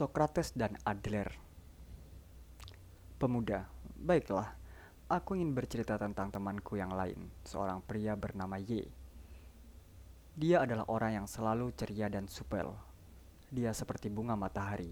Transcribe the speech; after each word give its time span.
Sokrates 0.00 0.56
dan 0.56 0.80
Adler. 0.88 1.28
Pemuda, 3.20 3.68
baiklah, 4.00 4.56
aku 5.12 5.36
ingin 5.36 5.52
bercerita 5.52 6.00
tentang 6.00 6.32
temanku 6.32 6.80
yang 6.80 6.96
lain, 6.96 7.28
seorang 7.44 7.84
pria 7.84 8.16
bernama 8.16 8.56
Y. 8.56 8.88
Dia 10.40 10.64
adalah 10.64 10.88
orang 10.88 11.20
yang 11.20 11.26
selalu 11.28 11.76
ceria 11.76 12.08
dan 12.08 12.32
supel. 12.32 12.72
Dia 13.52 13.76
seperti 13.76 14.08
bunga 14.08 14.40
matahari. 14.40 14.88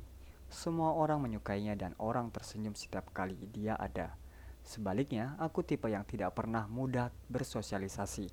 Semua 0.53 0.93
orang 0.93 1.25
menyukainya 1.25 1.73
dan 1.73 1.97
orang 1.97 2.29
tersenyum 2.29 2.77
setiap 2.77 3.09
kali 3.17 3.41
dia 3.49 3.81
ada. 3.81 4.13
Sebaliknya, 4.61 5.41
aku 5.41 5.65
tipe 5.65 5.89
yang 5.89 6.05
tidak 6.05 6.37
pernah 6.37 6.69
mudah 6.69 7.09
bersosialisasi 7.33 8.29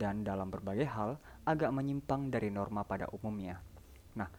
dan 0.00 0.24
dalam 0.24 0.48
berbagai 0.48 0.88
hal 0.88 1.20
agak 1.44 1.68
menyimpang 1.76 2.32
dari 2.32 2.48
norma 2.48 2.88
pada 2.88 3.04
umumnya. 3.12 3.60
Nah, 4.16 4.32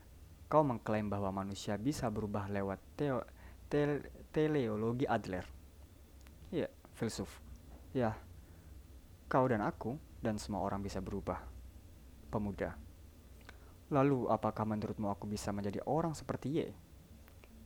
Kau 0.56 0.64
mengklaim 0.64 1.12
bahwa 1.12 1.44
manusia 1.44 1.76
bisa 1.76 2.08
berubah 2.08 2.48
lewat 2.48 2.80
teo, 2.96 3.28
te, 3.68 4.08
teleologi 4.32 5.04
Adler. 5.04 5.44
Ya, 6.48 6.72
filsuf. 6.96 7.28
Ya, 7.92 8.16
kau 9.28 9.44
dan 9.52 9.60
aku 9.60 10.00
dan 10.24 10.40
semua 10.40 10.64
orang 10.64 10.80
bisa 10.80 11.04
berubah. 11.04 11.44
Pemuda. 12.32 12.72
Lalu, 13.92 14.32
apakah 14.32 14.64
menurutmu 14.64 15.12
aku 15.12 15.28
bisa 15.28 15.52
menjadi 15.52 15.84
orang 15.84 16.16
seperti 16.16 16.48
Y? 16.48 16.72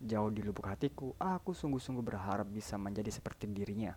Jauh 0.02 0.34
di 0.34 0.42
lubuk 0.42 0.66
hatiku, 0.66 1.14
aku 1.22 1.54
sungguh-sungguh 1.54 2.02
berharap 2.02 2.50
bisa 2.50 2.74
menjadi 2.82 3.14
seperti 3.14 3.46
dirinya. 3.54 3.94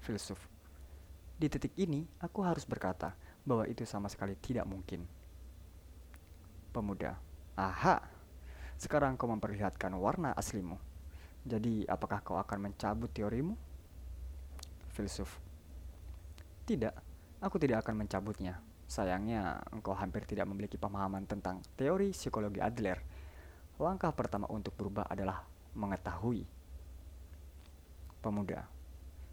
Filsuf. 0.00 0.40
Di 1.36 1.52
titik 1.52 1.76
ini, 1.76 2.08
aku 2.16 2.40
harus 2.48 2.64
berkata 2.64 3.12
bahwa 3.44 3.68
itu 3.68 3.84
sama 3.84 4.08
sekali 4.08 4.40
tidak 4.40 4.64
mungkin. 4.64 5.04
Pemuda. 6.72 7.27
Aha, 7.58 7.98
sekarang 8.78 9.18
kau 9.18 9.26
memperlihatkan 9.26 9.90
warna 9.98 10.30
aslimu. 10.30 10.78
Jadi, 11.42 11.82
apakah 11.90 12.22
kau 12.22 12.38
akan 12.38 12.70
mencabut 12.70 13.10
teorimu? 13.10 13.58
Filsuf. 14.94 15.42
Tidak, 16.70 16.94
aku 17.42 17.58
tidak 17.58 17.82
akan 17.82 18.06
mencabutnya. 18.06 18.62
Sayangnya, 18.86 19.58
engkau 19.74 19.90
hampir 19.98 20.22
tidak 20.22 20.46
memiliki 20.46 20.78
pemahaman 20.78 21.26
tentang 21.26 21.58
teori 21.74 22.14
psikologi 22.14 22.62
Adler. 22.62 23.02
Langkah 23.82 24.14
pertama 24.14 24.46
untuk 24.54 24.78
berubah 24.78 25.10
adalah 25.10 25.42
mengetahui. 25.74 26.46
Pemuda. 28.22 28.70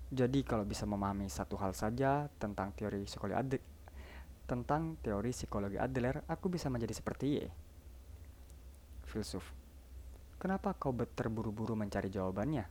Jadi 0.09 0.41
kalau 0.41 0.65
bisa 0.65 0.89
memahami 0.89 1.29
satu 1.29 1.61
hal 1.61 1.77
saja 1.77 2.25
tentang 2.41 2.73
teori 2.73 3.05
psikologi 3.05 3.37
Adler, 3.37 3.61
tentang 4.49 4.97
teori 5.05 5.29
psikologi 5.29 5.77
Adler, 5.77 6.25
aku 6.25 6.49
bisa 6.49 6.73
menjadi 6.73 6.97
seperti 6.97 7.25
Y 7.29 7.64
filsuf. 9.15 9.47
Kenapa 10.35 10.75
kau 10.75 10.91
terburu-buru 10.91 11.79
mencari 11.79 12.11
jawabannya? 12.11 12.67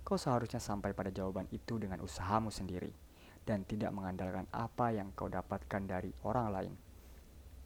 Kau 0.00 0.16
seharusnya 0.16 0.56
sampai 0.56 0.96
pada 0.96 1.12
jawaban 1.12 1.44
itu 1.52 1.76
dengan 1.76 2.00
usahamu 2.00 2.48
sendiri 2.48 2.88
dan 3.44 3.68
tidak 3.68 3.92
mengandalkan 3.92 4.48
apa 4.56 4.96
yang 4.96 5.12
kau 5.12 5.28
dapatkan 5.28 5.84
dari 5.84 6.08
orang 6.24 6.48
lain. 6.48 6.72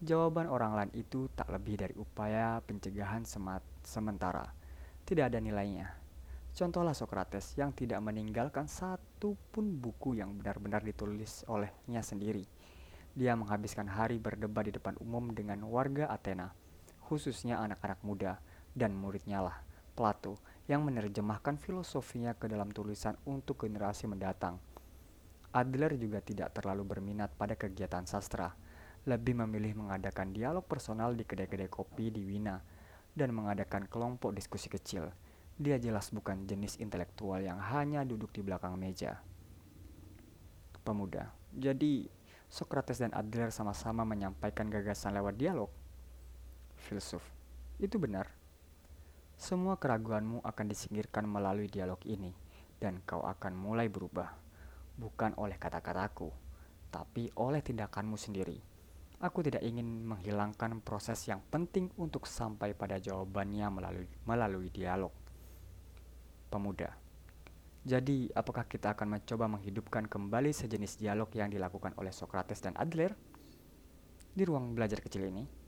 Jawaban 0.02 0.50
orang 0.50 0.74
lain 0.74 0.90
itu 0.98 1.30
tak 1.38 1.54
lebih 1.54 1.78
dari 1.78 1.94
upaya 1.94 2.58
pencegahan 2.66 3.22
semat 3.22 3.62
sementara. 3.86 4.42
Tidak 5.06 5.30
ada 5.30 5.38
nilainya. 5.38 5.94
Contohlah 6.50 6.98
Socrates 6.98 7.54
yang 7.54 7.70
tidak 7.70 8.02
meninggalkan 8.02 8.66
satu 8.66 9.38
pun 9.54 9.70
buku 9.78 10.18
yang 10.18 10.34
benar-benar 10.34 10.82
ditulis 10.82 11.46
olehnya 11.46 12.02
sendiri. 12.02 12.42
Dia 13.14 13.38
menghabiskan 13.38 13.86
hari 13.86 14.18
berdebat 14.18 14.66
di 14.66 14.74
depan 14.74 14.98
umum 14.98 15.30
dengan 15.30 15.62
warga 15.70 16.10
Athena 16.10 16.63
khususnya 17.04 17.60
anak-anak 17.60 18.00
muda 18.00 18.40
dan 18.72 18.96
muridnya 18.96 19.44
lah, 19.44 19.60
Plato, 19.92 20.40
yang 20.66 20.82
menerjemahkan 20.82 21.60
filosofinya 21.60 22.32
ke 22.34 22.48
dalam 22.48 22.72
tulisan 22.72 23.14
untuk 23.28 23.68
generasi 23.68 24.08
mendatang. 24.08 24.56
Adler 25.54 25.94
juga 25.94 26.18
tidak 26.18 26.56
terlalu 26.56 26.82
berminat 26.82 27.30
pada 27.36 27.54
kegiatan 27.54 28.02
sastra, 28.08 28.50
lebih 29.06 29.38
memilih 29.38 29.86
mengadakan 29.86 30.34
dialog 30.34 30.66
personal 30.66 31.14
di 31.14 31.22
kedai-kedai 31.22 31.70
kopi 31.70 32.10
di 32.10 32.26
Wina 32.26 32.58
dan 33.14 33.30
mengadakan 33.30 33.86
kelompok 33.86 34.34
diskusi 34.34 34.66
kecil. 34.66 35.12
Dia 35.54 35.78
jelas 35.78 36.10
bukan 36.10 36.50
jenis 36.50 36.82
intelektual 36.82 37.38
yang 37.38 37.62
hanya 37.62 38.02
duduk 38.02 38.34
di 38.34 38.42
belakang 38.42 38.74
meja. 38.74 39.22
Pemuda. 40.82 41.30
Jadi, 41.54 42.10
Socrates 42.50 42.98
dan 42.98 43.14
Adler 43.14 43.54
sama-sama 43.54 44.02
menyampaikan 44.02 44.66
gagasan 44.66 45.14
lewat 45.14 45.38
dialog 45.38 45.70
filsuf. 46.84 47.24
Itu 47.80 47.96
benar. 47.96 48.28
Semua 49.40 49.80
keraguanmu 49.80 50.44
akan 50.44 50.66
disingkirkan 50.68 51.24
melalui 51.24 51.66
dialog 51.66 51.98
ini, 52.04 52.30
dan 52.78 53.00
kau 53.02 53.24
akan 53.24 53.56
mulai 53.56 53.88
berubah, 53.88 54.30
bukan 54.94 55.34
oleh 55.40 55.56
kata-kataku, 55.56 56.30
tapi 56.92 57.32
oleh 57.40 57.64
tindakanmu 57.64 58.14
sendiri. 58.14 58.60
Aku 59.24 59.40
tidak 59.40 59.64
ingin 59.64 60.04
menghilangkan 60.04 60.84
proses 60.84 61.18
yang 61.26 61.40
penting 61.48 61.88
untuk 61.96 62.28
sampai 62.28 62.76
pada 62.76 63.00
jawabannya 63.00 63.66
melalui, 63.72 64.08
melalui 64.28 64.68
dialog. 64.68 65.10
Pemuda. 66.52 66.92
Jadi, 67.84 68.28
apakah 68.32 68.68
kita 68.68 68.92
akan 68.96 69.18
mencoba 69.18 69.48
menghidupkan 69.48 70.08
kembali 70.08 70.52
sejenis 70.52 71.00
dialog 71.00 71.28
yang 71.36 71.48
dilakukan 71.48 71.96
oleh 72.00 72.12
Socrates 72.12 72.60
dan 72.64 72.76
Adler 72.76 73.12
di 74.32 74.42
ruang 74.44 74.72
belajar 74.72 75.04
kecil 75.04 75.28
ini? 75.28 75.63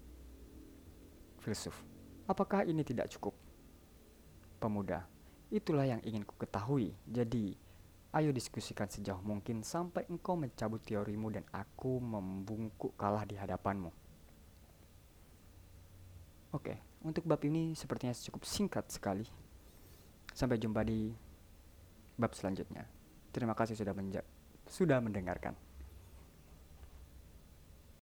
Filsuf. 1.47 1.79
Apakah 2.27 2.67
ini 2.67 2.83
tidak 2.83 3.07
cukup? 3.15 3.39
Pemuda, 4.59 5.07
itulah 5.55 5.87
yang 5.87 6.03
ingin 6.03 6.27
ku 6.27 6.35
ketahui. 6.35 6.91
Jadi, 7.07 7.55
ayo 8.11 8.35
diskusikan 8.35 8.91
sejauh 8.91 9.23
mungkin 9.23 9.63
sampai 9.63 10.11
engkau 10.11 10.35
mencabut 10.35 10.83
teorimu 10.83 11.31
dan 11.31 11.47
aku 11.55 12.03
membungkuk 12.03 12.99
kalah 12.99 13.23
di 13.23 13.39
hadapanmu. 13.39 13.95
Oke, 16.51 16.83
untuk 17.07 17.23
bab 17.23 17.39
ini 17.47 17.79
sepertinya 17.79 18.17
cukup 18.17 18.43
singkat 18.43 18.91
sekali. 18.91 19.23
Sampai 20.35 20.59
jumpa 20.59 20.83
di 20.83 21.15
bab 22.19 22.35
selanjutnya. 22.35 22.91
Terima 23.31 23.55
kasih 23.55 23.79
sudah 23.79 23.95
sudah 24.67 24.99
mendengarkan. 24.99 25.66